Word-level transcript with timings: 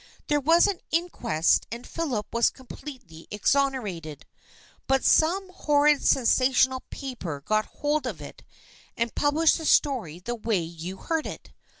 There 0.29 0.39
was 0.39 0.65
an 0.65 0.79
inquest 0.89 1.67
and 1.71 1.85
Philip 1.85 2.25
was 2.33 2.49
completely 2.49 3.27
exonerated. 3.29 4.25
But 4.87 5.03
some 5.03 5.49
hor 5.53 5.83
rid 5.83 6.03
sensational 6.03 6.81
paper 6.89 7.39
got 7.41 7.65
hold 7.65 8.07
of 8.07 8.19
it 8.19 8.41
and 8.97 9.13
published 9.13 9.59
the 9.59 9.65
story 9.65 10.17
the 10.17 10.33
way 10.33 10.57
you 10.57 10.97
heard 10.97 11.27
it. 11.27 11.51